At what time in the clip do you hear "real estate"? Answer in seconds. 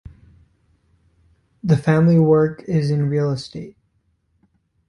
3.07-3.77